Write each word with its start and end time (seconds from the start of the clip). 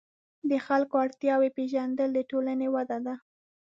د 0.49 0.51
خلکو 0.67 0.95
اړتیاوې 1.05 1.49
پېژندل 1.57 2.09
د 2.13 2.19
ټولنې 2.29 2.67
وده 2.75 2.97
ده. 3.05 3.15